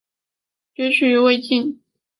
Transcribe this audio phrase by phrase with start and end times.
[0.73, 1.79] 崛起于魏晋。